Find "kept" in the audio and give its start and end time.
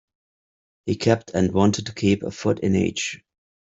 0.95-1.29